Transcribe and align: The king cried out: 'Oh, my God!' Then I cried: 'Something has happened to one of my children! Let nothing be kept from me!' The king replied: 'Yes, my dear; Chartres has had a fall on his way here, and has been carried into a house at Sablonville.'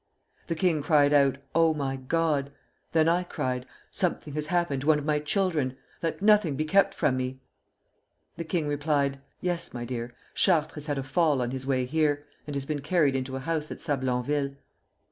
The 0.47 0.55
king 0.55 0.81
cried 0.81 1.13
out: 1.13 1.37
'Oh, 1.53 1.75
my 1.75 1.95
God!' 1.95 2.51
Then 2.91 3.07
I 3.07 3.21
cried: 3.21 3.67
'Something 3.91 4.33
has 4.33 4.47
happened 4.47 4.81
to 4.81 4.87
one 4.87 4.97
of 4.97 5.05
my 5.05 5.19
children! 5.19 5.77
Let 6.01 6.23
nothing 6.23 6.55
be 6.55 6.65
kept 6.65 6.95
from 6.95 7.17
me!' 7.17 7.37
The 8.35 8.43
king 8.43 8.67
replied: 8.67 9.19
'Yes, 9.41 9.75
my 9.75 9.85
dear; 9.85 10.15
Chartres 10.33 10.73
has 10.73 10.85
had 10.87 10.97
a 10.97 11.03
fall 11.03 11.39
on 11.39 11.51
his 11.51 11.67
way 11.67 11.85
here, 11.85 12.25
and 12.47 12.55
has 12.55 12.65
been 12.65 12.81
carried 12.81 13.15
into 13.15 13.35
a 13.35 13.41
house 13.41 13.69
at 13.69 13.77
Sablonville.' 13.79 14.55